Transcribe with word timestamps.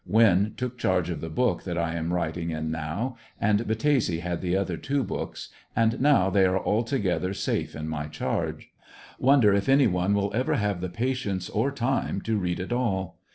Winn 0.07 0.55
took 0.57 0.79
charge 0.79 1.11
of 1.11 1.21
the 1.21 1.29
book 1.29 1.61
that 1.61 1.77
I 1.77 1.93
am 1.93 2.11
writing 2.11 2.49
in 2.49 2.71
now 2.71 3.17
and 3.39 3.59
i3attese 3.59 4.19
had 4.21 4.41
the 4.41 4.57
other 4.57 4.75
two 4.75 5.03
books, 5.03 5.49
and 5.75 6.01
now 6.01 6.31
they 6.31 6.43
are 6.45 6.57
all 6.57 6.77
104 6.77 6.77
ANDEB80NVILLE 6.81 7.01
DIARY. 7.03 7.11
together 7.19 7.33
safe 7.35 7.75
in 7.75 7.87
my 7.87 8.07
charge. 8.07 8.71
Wonder 9.19 9.53
if 9.53 9.69
any 9.69 9.85
one 9.85 10.15
will 10.15 10.31
ever 10.33 10.55
have 10.55 10.81
the 10.81 10.89
patience 10.89 11.49
or 11.51 11.69
time 11.71 12.19
to 12.21 12.39
read 12.39 12.59
it 12.59 12.73
all? 12.73 13.19